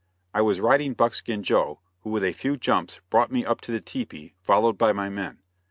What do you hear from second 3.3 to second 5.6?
me up to the tepee, followed by my men.